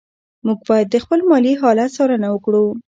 [0.45, 2.65] موږ باید د خپل مالي حالت څارنه وکړو.